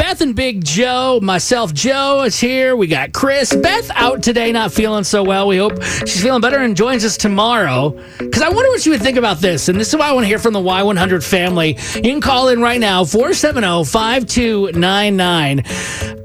Beth 0.00 0.22
and 0.22 0.34
Big 0.34 0.64
Joe, 0.64 1.20
myself, 1.22 1.74
Joe 1.74 2.22
is 2.22 2.40
here. 2.40 2.74
We 2.74 2.86
got 2.86 3.12
Chris. 3.12 3.54
Beth 3.54 3.90
out 3.94 4.22
today, 4.22 4.50
not 4.50 4.72
feeling 4.72 5.04
so 5.04 5.22
well. 5.22 5.46
We 5.46 5.58
hope 5.58 5.82
she's 5.82 6.22
feeling 6.22 6.40
better 6.40 6.56
and 6.56 6.74
joins 6.74 7.04
us 7.04 7.18
tomorrow. 7.18 7.90
Because 8.18 8.40
I 8.40 8.48
wonder 8.48 8.70
what 8.70 8.86
you 8.86 8.92
would 8.92 9.02
think 9.02 9.18
about 9.18 9.40
this. 9.40 9.68
And 9.68 9.78
this 9.78 9.90
is 9.90 9.96
why 9.96 10.08
I 10.08 10.12
want 10.12 10.24
to 10.24 10.28
hear 10.28 10.38
from 10.38 10.54
the 10.54 10.58
Y100 10.58 11.22
family. 11.22 11.76
You 11.96 12.00
can 12.00 12.22
call 12.22 12.48
in 12.48 12.62
right 12.62 12.80
now, 12.80 13.04
470 13.04 13.84
5299. 13.84 15.64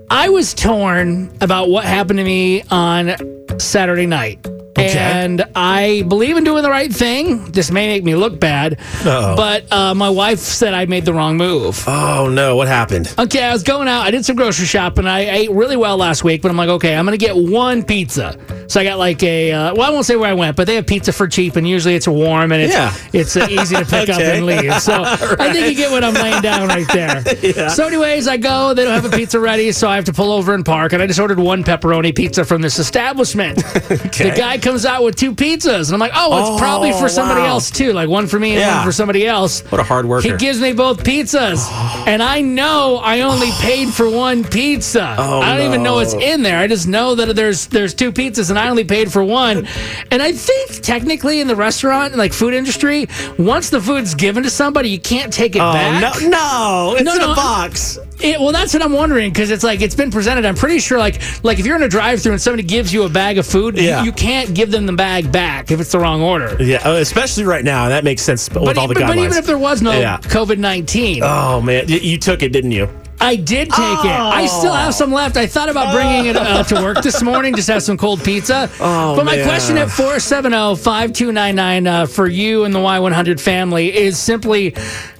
I 0.10 0.30
was 0.30 0.54
torn 0.54 1.30
about 1.42 1.68
what 1.68 1.84
happened 1.84 2.20
to 2.20 2.24
me 2.24 2.64
on 2.72 3.14
Saturday 3.60 4.06
night. 4.06 4.55
And 4.78 5.46
I 5.56 6.04
believe 6.08 6.38
in 6.38 6.44
doing 6.44 6.64
the 6.64 6.70
right 6.70 6.92
thing. 6.92 7.46
This 7.52 7.72
may 7.72 7.88
make 7.88 8.04
me 8.04 8.16
look 8.16 8.40
bad, 8.40 8.80
Uh-oh. 9.06 9.36
but 9.36 9.72
uh, 9.72 9.94
my 9.96 10.10
wife 10.10 10.40
said 10.40 10.74
I 10.74 10.86
made 10.86 11.06
the 11.06 11.14
wrong 11.14 11.38
move. 11.38 11.84
Oh 11.88 12.30
no, 12.30 12.56
what 12.56 12.68
happened? 12.68 13.14
Okay, 13.18 13.44
I 13.44 13.52
was 13.54 13.64
going 13.64 13.88
out. 13.88 14.02
I 14.02 14.12
did 14.12 14.26
some 14.26 14.36
grocery 14.36 14.66
shopping. 14.66 15.08
I 15.08 15.22
ate 15.22 15.52
really 15.52 15.78
well 15.78 15.98
last 15.98 16.24
week, 16.24 16.42
but 16.42 16.52
I'm 16.52 16.58
like, 16.58 16.70
okay, 16.70 16.96
I'm 16.96 17.06
gonna 17.06 17.18
get 17.18 17.36
one 17.36 17.84
pizza. 17.84 18.38
So 18.68 18.82
I 18.82 18.84
got 18.84 18.98
like 18.98 19.22
a 19.24 19.52
uh, 19.52 19.74
well, 19.76 19.90
I 19.90 19.94
won't 19.94 20.06
say 20.06 20.16
where 20.16 20.30
I 20.30 20.34
went, 20.34 20.56
but 20.58 20.68
they 20.68 20.76
have 20.76 20.88
pizza 20.88 21.12
for 21.14 21.28
cheap, 21.28 21.56
and 21.56 21.68
usually 21.68 21.96
it's 21.96 22.08
warm 22.08 22.52
and 22.52 22.62
it's 22.62 22.74
Yeah. 22.74 22.94
it's 23.14 23.36
uh, 23.38 23.48
easy 23.50 23.76
to 23.76 23.86
pick 23.86 24.10
up 24.10 24.20
and 24.20 24.46
leave. 24.46 24.82
So 24.82 25.04
I 25.06 25.52
think 25.54 25.68
you 25.70 25.76
get 25.76 25.92
what 25.92 26.04
I'm 26.04 26.14
laying 26.14 26.42
down 26.42 26.68
right 26.68 26.88
there. 26.92 27.24
So, 27.76 27.86
anyways, 27.88 28.28
I 28.28 28.38
go. 28.38 28.74
They 28.74 28.84
don't 28.84 28.94
have 29.02 29.12
a 29.12 29.16
pizza 29.16 29.40
ready, 29.40 29.72
so 29.72 29.88
I 29.90 29.96
have 29.96 30.06
to 30.06 30.14
pull 30.14 30.32
over 30.32 30.54
and 30.54 30.66
park. 30.66 30.94
And 30.94 31.02
I 31.02 31.08
just 31.08 31.20
ordered 31.20 31.40
one 31.40 31.64
pepperoni 31.64 32.16
pizza 32.16 32.44
from 32.46 32.62
this 32.62 32.80
establishment. 32.80 33.62
The 34.16 34.34
guy 34.36 34.58
comes 34.58 34.86
out 34.86 35.04
with 35.04 35.16
two 35.16 35.34
pizzas, 35.36 35.88
and 35.88 35.94
I'm 35.94 36.00
like, 36.00 36.12
oh, 36.16 36.38
it's 36.40 36.50
Oh, 36.50 36.58
probably 36.58 36.92
for 36.94 37.08
somebody 37.10 37.42
wow. 37.42 37.48
else 37.48 37.70
too, 37.70 37.92
like 37.94 38.08
one 38.10 38.28
for 38.28 38.40
me 38.40 38.52
and 38.52 38.60
Yeah. 38.60 38.78
one 38.78 38.86
for 38.86 38.92
somebody 38.92 39.28
else. 39.28 39.62
What 39.72 39.80
a 39.80 39.84
hard 39.84 40.06
worker. 40.06 40.30
He 40.32 40.36
gives 40.38 40.60
me 40.62 40.74
both 40.74 41.04
pizzas, 41.04 41.70
and 42.08 42.22
I 42.24 42.42
know 42.42 42.98
I 43.04 43.22
only 43.22 43.52
paid 43.62 43.90
for 43.94 44.10
one 44.10 44.44
pizza. 44.44 45.16
Oh, 45.18 45.42
I 45.42 45.56
don't 45.58 45.68
even 45.68 45.84
know 45.84 45.96
what's 45.96 46.14
in 46.14 46.42
there. 46.44 46.58
I 46.60 46.68
just 46.68 46.88
know 46.88 47.16
that 47.16 47.36
there's 47.36 47.68
there's 47.68 47.94
two 47.94 48.12
pizzas, 48.12 48.50
and 48.56 48.66
I 48.66 48.70
only 48.70 48.84
paid 48.84 49.12
for 49.12 49.24
one. 49.24 49.68
And 50.12 50.22
I 50.22 50.32
think 50.32 50.72
technically 50.82 51.42
in 51.42 51.48
the 51.48 51.56
restaurant, 51.56 52.14
and 52.14 52.18
like 52.20 52.34
food 52.34 52.54
industry, 52.54 53.08
once 53.38 53.70
the 53.70 53.82
food's 53.82 54.16
given 54.16 54.44
to 54.44 54.50
somebody, 54.50 54.90
you 54.90 55.00
can't 55.00 55.32
take 55.34 55.56
it 55.56 55.60
Oh 55.62 55.74
back. 55.74 56.02
no, 56.22 56.30
no, 56.30 56.94
it's 56.96 57.04
No, 57.04 57.14
in 57.14 57.20
no, 57.20 57.32
a 57.32 57.36
box. 57.36 58.00
It- 58.22 58.40
well, 58.40 58.54
that's 58.54 58.74
what 58.74 58.82
I'm 58.82 58.94
wondering 58.94 59.30
because 59.32 59.52
it's 59.52 59.64
like 59.64 59.82
it's 59.82 59.96
been 59.96 60.10
presented. 60.10 60.46
I'm 60.46 60.56
pretty 60.56 60.80
sure, 60.80 60.98
like, 60.98 61.22
like 61.44 61.60
if 61.60 61.66
you're 61.66 61.76
in 61.76 61.84
a 61.84 61.90
drive-through 61.90 62.32
and 62.32 62.42
somebody 62.42 62.64
gives 62.64 62.94
you 62.94 63.04
a 63.04 63.10
bag 63.10 63.38
of 63.38 63.46
food, 63.46 63.78
you- 63.78 63.84
Yeah. 63.84 64.04
you, 64.04 64.12
can't 64.14 64.54
give 64.54 64.72
them 64.72 64.86
the 64.86 64.94
bag 64.94 65.32
back 65.32 65.70
if 65.72 65.80
it's 65.82 65.92
the 65.92 66.00
wrong 66.00 66.22
order. 66.22 66.56
Yeah, 66.64 66.78
uh, 66.88 66.94
especially 66.94 67.44
right 67.44 67.64
now. 67.66 67.90
That 67.90 68.04
makes 68.06 68.22
sense 68.22 68.50
with 68.50 68.64
But, 68.64 68.78
all 68.78 68.88
the 68.88 68.96
guidelines. 68.96 69.08
but 69.08 69.18
even 69.18 69.38
if 69.38 69.46
there 69.46 69.58
was 69.58 69.82
no 69.82 69.92
Yeah. 69.92 70.18
COVID 70.20 70.58
nineteen, 70.58 71.22
oh 71.24 71.60
man, 71.62 71.86
you 71.90 72.18
took 72.18 72.42
it, 72.42 72.54
didn't 72.54 72.72
you? 72.72 72.88
I 73.22 73.36
did 73.38 73.70
take 73.70 74.06
it. 74.06 74.12
I 74.12 74.46
still 74.46 74.74
have 74.74 74.94
some 74.94 75.12
left. 75.12 75.38
I 75.38 75.48
thought 75.48 75.70
about 75.70 75.94
bringing 75.94 76.28
it 76.28 76.36
uh, 76.36 76.64
to 76.64 76.76
work 76.76 77.02
this 77.02 77.24
morning, 77.24 77.56
just 77.56 77.68
have 77.70 77.82
some 77.82 77.98
cold 77.98 78.24
pizza. 78.24 78.70
Oh, 78.80 79.16
but 79.16 79.26
my 79.26 79.38
man. 79.38 79.48
question 79.48 79.78
at 79.78 79.90
470 79.90 80.76
5299 80.76 81.88
uh, 81.88 82.06
for 82.06 82.28
you 82.28 82.66
and 82.66 82.74
the 82.76 82.80
Y100 82.80 83.40
family 83.40 83.96
is 83.96 84.20
simply 84.20 84.76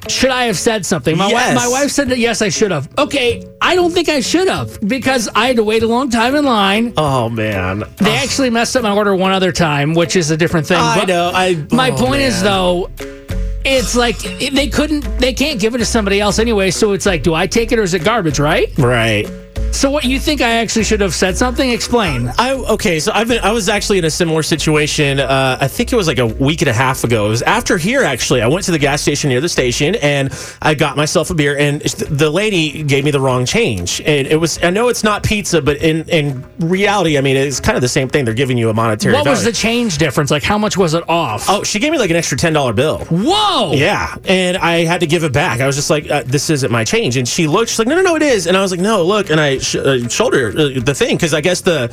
should 0.08 0.30
I 0.30 0.44
have 0.46 0.58
said 0.58 0.86
something? 0.86 1.18
My, 1.18 1.30
Yes. 1.30 1.56
wife, 1.56 1.66
my 1.66 1.68
wife 1.82 1.90
said 1.90 2.10
that 2.10 2.20
yes, 2.20 2.44
I 2.44 2.50
should 2.50 2.70
have. 2.70 2.88
Okay, 2.98 3.44
I 3.60 3.74
don't 3.74 3.92
think 3.92 4.08
I 4.08 4.20
should 4.20 4.48
have 4.50 4.80
because 4.88 5.28
I 5.34 5.48
had 5.48 5.56
to 5.56 5.64
wait 5.64 5.82
a 5.82 5.88
long 5.88 6.12
time 6.12 6.36
in 6.36 6.46
line. 6.46 6.94
Oh 6.98 7.28
man, 7.30 7.84
They 7.98 8.16
actually 8.18 8.52
messed 8.52 8.76
up 8.78 8.84
my 8.84 8.96
order 8.96 9.16
one 9.16 9.32
other 9.32 9.52
time, 9.52 9.96
which 9.96 10.16
is 10.16 10.30
a 10.30 10.38
different 10.38 10.68
thing. 10.68 10.78
I 10.78 11.00
But 11.00 11.08
know. 11.08 11.32
I 11.34 11.66
My 11.72 11.90
oh, 11.90 11.98
point 11.98 12.22
is 12.22 12.44
though, 12.44 12.92
it's 13.66 13.96
like 13.96 14.18
they 14.20 14.68
couldn't, 14.68 15.02
they 15.20 15.34
can't 15.34 15.60
give 15.60 15.76
it 15.76 15.80
to 15.80 15.86
somebody 15.86 16.22
else 16.22 16.40
anyway. 16.40 16.72
So 16.72 16.94
it's 16.94 17.06
like, 17.06 17.24
do 17.24 17.34
I 17.34 17.48
take 17.48 17.72
it 17.72 17.80
or 17.80 17.84
is 17.84 17.94
it 17.94 18.04
garbage? 18.04 18.40
Right. 18.40 18.76
right. 18.78 19.45
So 19.76 19.92
what 19.92 20.06
you 20.06 20.22
think 20.22 20.40
I 20.40 20.52
actually 20.52 20.86
should 20.86 21.02
have 21.02 21.14
said 21.14 21.36
something? 21.36 21.70
Explain. 21.70 22.32
I 22.40 22.54
okay, 22.54 22.98
so 22.98 23.12
I've 23.14 23.28
been 23.28 23.44
I 23.44 23.52
was 23.52 23.68
actually 23.68 23.98
in 23.98 24.06
a 24.06 24.10
similar 24.10 24.42
situation. 24.42 25.20
Uh, 25.20 25.58
I 25.60 25.68
think 25.68 25.92
it 25.92 25.98
was 25.98 26.08
like 26.08 26.18
a 26.18 26.26
week 26.26 26.62
and 26.62 26.70
a 26.70 26.74
half 26.74 27.04
ago. 27.04 27.26
It 27.26 27.30
was 27.30 27.42
after 27.42 27.78
here 27.78 28.02
actually. 28.02 28.42
I 28.42 28.48
went 28.48 28.64
to 28.66 28.72
the 28.72 28.80
gas 28.80 29.02
station 29.02 29.30
near 29.30 29.42
the 29.42 29.50
station 29.50 29.96
and 29.96 30.34
I 30.62 30.76
got 30.76 30.96
myself 30.96 31.30
a 31.30 31.34
beer. 31.34 31.58
And 31.58 31.82
the 31.82 32.30
lady 32.30 32.84
gave 32.84 33.04
me 33.04 33.12
the 33.12 33.20
wrong 33.20 33.46
change. 33.46 34.00
And 34.06 34.26
it 34.28 34.38
was 34.38 34.64
I 34.64 34.70
know 34.70 34.88
it's 34.88 35.04
not 35.04 35.24
pizza, 35.24 35.62
but 35.62 35.76
in 35.78 36.08
in 36.08 36.46
reality, 36.60 37.18
I 37.18 37.22
mean 37.22 37.36
it's 37.36 37.60
kind 37.60 37.76
of 37.76 37.82
the 37.82 37.90
same 37.90 38.08
thing. 38.08 38.24
They're 38.24 38.34
giving 38.34 38.58
you 38.58 38.70
a 38.70 38.74
monetary. 38.74 39.14
What 39.14 39.28
was 39.28 39.44
the 39.44 39.52
change 39.52 39.98
difference? 39.98 40.32
Like 40.32 40.44
how 40.44 40.58
much 40.58 40.78
was 40.78 40.94
it 40.94 41.04
off? 41.10 41.48
Oh, 41.50 41.64
she 41.64 41.80
gave 41.80 41.92
me 41.92 41.98
like 41.98 42.10
an 42.10 42.16
extra 42.16 42.38
ten 42.38 42.54
dollar 42.54 42.72
bill. 42.72 43.00
Whoa! 43.10 43.74
Yeah, 43.74 44.16
and 44.24 44.56
I 44.56 44.86
had 44.86 45.02
to 45.02 45.08
give 45.08 45.26
it 45.26 45.34
back. 45.34 45.60
I 45.60 45.68
was 45.68 45.76
just 45.76 45.90
like, 45.90 46.10
uh, 46.10 46.24
"This 46.26 46.50
isn't 46.50 46.72
my 46.72 46.86
change." 46.86 47.18
And 47.18 47.28
she 47.28 47.46
looked. 47.46 47.72
She's 47.72 47.80
like, 47.80 47.90
"No, 47.90 47.96
no, 47.96 48.04
no, 48.04 48.16
it 48.16 48.22
is." 48.24 48.48
And 48.48 48.56
I 48.56 48.62
was 48.62 48.72
like, 48.72 48.80
"No, 48.80 49.04
look." 49.04 49.30
And 49.30 49.42
I 49.42 49.58
sh- 49.66 49.76
uh, 49.76 50.08
showed 50.08 50.34
her 50.34 50.50
uh, 50.50 50.80
the 50.80 50.94
thing 50.96 51.16
because 51.18 51.34
I 51.34 51.42
guess 51.42 51.62
the 51.62 51.92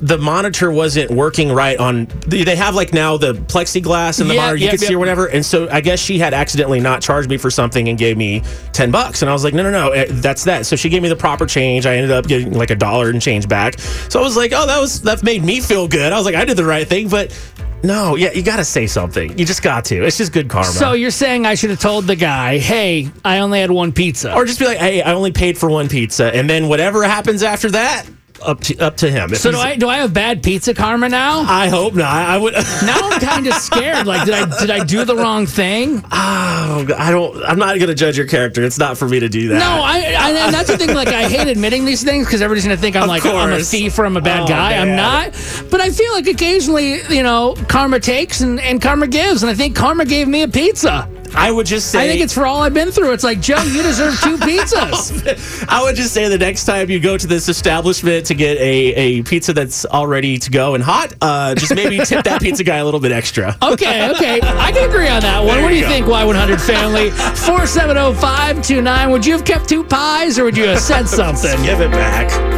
the 0.00 0.18
monitor 0.18 0.70
wasn't 0.70 1.10
working 1.10 1.52
right 1.52 1.78
on. 1.78 2.06
They 2.26 2.56
have 2.56 2.74
like 2.74 2.92
now 2.92 3.16
the 3.16 3.34
plexiglass 3.34 4.20
in 4.20 4.28
the 4.28 4.34
Yeah, 4.34 4.40
monitor 4.40 4.56
you 4.56 4.64
yep, 4.64 4.70
can 4.72 4.78
see 4.78 4.94
or 4.94 4.98
whatever. 4.98 5.26
And 5.26 5.44
so 5.44 5.68
I 5.70 5.80
guess 5.80 6.00
she 6.00 6.18
had 6.18 6.34
accidentally 6.34 6.80
not 6.80 7.02
charged 7.02 7.28
me 7.30 7.36
for 7.36 7.50
something 7.50 7.88
and 7.88 7.98
gave 7.98 8.16
me 8.16 8.42
ten 8.72 8.90
bucks. 8.90 9.22
And 9.22 9.30
I 9.30 9.32
was 9.32 9.44
like, 9.44 9.54
"No, 9.54 9.62
no, 9.62 9.70
no, 9.70 9.90
eh, 9.90 10.06
that's 10.08 10.44
that." 10.44 10.66
So 10.66 10.76
she 10.76 10.88
gave 10.88 11.02
me 11.02 11.08
the 11.08 11.16
proper 11.16 11.46
change. 11.46 11.86
I 11.86 11.94
ended 11.96 12.10
up 12.10 12.26
getting 12.26 12.52
like 12.54 12.70
a 12.70 12.76
dollar 12.76 13.10
and 13.10 13.20
change 13.20 13.48
back. 13.48 13.78
So 13.78 14.20
I 14.20 14.22
was 14.22 14.36
like, 14.36 14.52
"Oh, 14.54 14.66
that 14.66 14.80
was 14.80 15.02
that 15.02 15.22
made 15.22 15.44
me 15.44 15.60
feel 15.60 15.86
good." 15.86 16.12
I 16.12 16.16
was 16.16 16.24
like, 16.26 16.34
"I 16.34 16.44
did 16.44 16.56
the 16.56 16.64
right 16.64 16.86
thing," 16.86 17.08
but. 17.08 17.36
No, 17.82 18.16
yeah, 18.16 18.32
you 18.32 18.42
got 18.42 18.56
to 18.56 18.64
say 18.64 18.86
something. 18.86 19.38
You 19.38 19.44
just 19.44 19.62
got 19.62 19.86
to. 19.86 20.04
It's 20.04 20.18
just 20.18 20.32
good 20.32 20.48
karma. 20.48 20.68
So 20.68 20.92
you're 20.92 21.10
saying 21.10 21.46
I 21.46 21.54
should 21.54 21.70
have 21.70 21.80
told 21.80 22.06
the 22.06 22.16
guy, 22.16 22.58
"Hey, 22.58 23.10
I 23.24 23.38
only 23.38 23.60
had 23.60 23.70
one 23.70 23.92
pizza." 23.92 24.34
or 24.34 24.44
just 24.44 24.58
be 24.58 24.66
like, 24.66 24.78
"Hey, 24.78 25.02
I 25.02 25.12
only 25.14 25.32
paid 25.32 25.56
for 25.56 25.70
one 25.70 25.88
pizza," 25.88 26.34
and 26.34 26.48
then 26.48 26.68
whatever 26.68 27.02
happens 27.04 27.42
after 27.42 27.70
that, 27.70 28.04
up 28.42 28.60
to 28.60 28.78
up 28.78 28.96
to 28.98 29.10
him. 29.10 29.32
If 29.32 29.38
so 29.40 29.50
do 29.50 29.58
I 29.58 29.76
do 29.76 29.88
I 29.88 29.98
have 29.98 30.12
bad 30.14 30.42
pizza 30.42 30.74
karma 30.74 31.08
now? 31.08 31.40
I 31.40 31.68
hope 31.68 31.94
not. 31.94 32.06
I 32.12 32.38
would. 32.38 32.52
now 32.84 32.98
I'm 33.02 33.20
kind 33.20 33.46
of 33.46 33.54
scared. 33.54 34.06
Like, 34.06 34.24
did 34.24 34.34
I 34.34 34.58
did 34.60 34.70
I 34.70 34.84
do 34.84 35.04
the 35.04 35.16
wrong 35.16 35.46
thing? 35.46 36.02
oh, 36.12 36.86
I 36.96 37.10
don't. 37.10 37.42
I'm 37.44 37.58
not 37.58 37.78
gonna 37.78 37.94
judge 37.94 38.16
your 38.16 38.26
character. 38.26 38.62
It's 38.62 38.78
not 38.78 38.96
for 38.98 39.08
me 39.08 39.20
to 39.20 39.28
do 39.28 39.48
that. 39.48 39.58
No, 39.58 39.82
I, 39.82 39.98
I 40.18 40.30
and 40.46 40.54
that's 40.54 40.68
the 40.68 40.78
thing. 40.78 40.94
Like, 40.94 41.08
I 41.08 41.28
hate 41.28 41.48
admitting 41.48 41.84
these 41.84 42.02
things 42.02 42.26
because 42.26 42.42
everybody's 42.42 42.64
gonna 42.64 42.76
think 42.76 42.96
I'm 42.96 43.04
Of 43.04 43.08
like 43.08 43.26
I'm 43.26 43.52
a 43.52 43.60
thief 43.60 43.98
or 43.98 44.04
I'm 44.06 44.16
a 44.16 44.20
bad 44.20 44.42
Oh, 44.42 44.46
guy. 44.46 44.76
I'm 44.76 44.96
not. 44.96 45.32
But 45.70 45.80
I 45.80 45.90
feel 45.90 46.12
like 46.12 46.26
occasionally, 46.26 47.02
you 47.14 47.22
know, 47.22 47.54
karma 47.68 48.00
takes 48.00 48.40
and, 48.40 48.60
and 48.60 48.80
karma 48.80 49.06
gives, 49.06 49.42
and 49.42 49.50
I 49.50 49.54
think 49.54 49.76
karma 49.76 50.04
gave 50.04 50.28
me 50.28 50.42
a 50.42 50.48
pizza. 50.48 51.08
I 51.34 51.50
would 51.50 51.66
just 51.66 51.90
say. 51.90 52.00
I 52.04 52.06
think 52.08 52.20
it's 52.22 52.34
for 52.34 52.46
all 52.46 52.62
I've 52.62 52.74
been 52.74 52.90
through. 52.90 53.12
It's 53.12 53.24
like 53.24 53.40
Joe, 53.40 53.62
you 53.62 53.82
deserve 53.82 54.18
two 54.20 54.36
pizzas. 54.38 55.64
I 55.68 55.82
would 55.82 55.96
just 55.96 56.12
say 56.12 56.28
the 56.28 56.38
next 56.38 56.64
time 56.64 56.90
you 56.90 57.00
go 57.00 57.16
to 57.16 57.26
this 57.26 57.48
establishment 57.48 58.26
to 58.26 58.34
get 58.34 58.58
a, 58.58 58.94
a 58.94 59.22
pizza 59.22 59.52
that's 59.52 59.84
all 59.84 60.06
ready 60.06 60.38
to 60.38 60.50
go 60.50 60.74
and 60.74 60.82
hot, 60.82 61.14
uh, 61.20 61.54
just 61.54 61.74
maybe 61.74 61.98
tip 62.04 62.24
that 62.24 62.40
pizza 62.42 62.64
guy 62.64 62.76
a 62.76 62.84
little 62.84 63.00
bit 63.00 63.12
extra. 63.12 63.56
Okay, 63.62 64.10
okay, 64.10 64.40
I 64.42 64.72
can 64.72 64.88
agree 64.88 65.08
on 65.08 65.22
that 65.22 65.38
one. 65.38 65.54
There 65.54 65.62
what 65.62 65.68
do 65.70 65.76
you 65.76 65.82
go. 65.82 65.88
think, 65.88 66.06
Y100 66.06 66.60
family? 66.66 67.10
Four 67.10 67.66
seven 67.66 67.96
zero 67.96 68.12
five 68.12 68.62
two 68.62 68.82
nine. 68.82 69.10
Would 69.10 69.24
you 69.24 69.32
have 69.32 69.44
kept 69.44 69.68
two 69.68 69.84
pies 69.84 70.38
or 70.38 70.44
would 70.44 70.56
you 70.56 70.66
have 70.66 70.80
said 70.80 71.08
something? 71.08 71.62
Give 71.62 71.80
it 71.80 71.90
back. 71.90 72.50